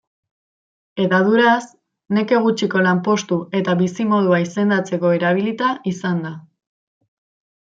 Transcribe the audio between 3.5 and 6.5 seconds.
eta bizimodua izendatzeko erabilita izan da.